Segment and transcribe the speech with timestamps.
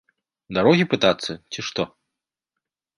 [0.57, 1.81] Дарогі пытацца ці што?